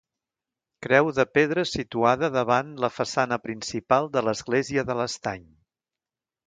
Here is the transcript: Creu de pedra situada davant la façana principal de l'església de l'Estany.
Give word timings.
Creu 0.85 1.09
de 1.17 1.25
pedra 1.37 1.65
situada 1.73 2.31
davant 2.37 2.73
la 2.87 2.91
façana 2.97 3.41
principal 3.47 4.11
de 4.19 4.27
l'església 4.31 4.87
de 4.91 4.99
l'Estany. 5.03 5.47